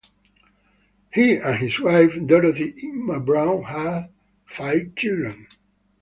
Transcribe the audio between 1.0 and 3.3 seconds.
He and his wife, Dorothy Inman